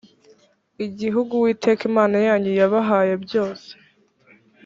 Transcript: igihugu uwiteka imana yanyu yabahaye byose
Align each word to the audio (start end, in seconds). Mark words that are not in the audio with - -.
igihugu 0.85 1.31
uwiteka 1.35 1.81
imana 1.89 2.17
yanyu 2.27 2.51
yabahaye 2.59 3.13
byose 3.25 3.69